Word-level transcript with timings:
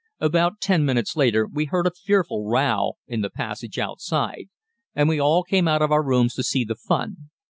About 0.19 0.59
ten 0.59 0.83
minutes 0.83 1.15
later 1.15 1.45
we 1.45 1.65
heard 1.65 1.85
a 1.85 1.91
fearful 1.91 2.47
row 2.49 2.93
in 3.05 3.21
the 3.21 3.29
passage 3.29 3.77
outside, 3.77 4.45
and 4.95 5.07
we 5.07 5.19
all 5.19 5.43
came 5.43 5.67
out 5.67 5.83
of 5.83 5.91
our 5.91 6.03
rooms 6.03 6.33
to 6.33 6.41
see 6.41 6.63
the 6.63 6.73
fun. 6.73 7.29